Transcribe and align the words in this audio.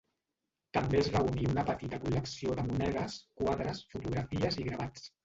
També 0.77 0.97
es 1.01 1.09
reuní 1.15 1.43
una 1.49 1.65
petita 1.67 1.99
col·lecció 2.05 2.55
de 2.61 2.65
monedes, 2.71 3.19
quadres, 3.43 3.83
fotografies 3.93 4.59
i 4.65 4.67
gravats. 4.71 5.07